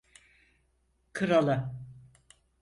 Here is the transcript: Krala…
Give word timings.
Krala… 1.13 1.73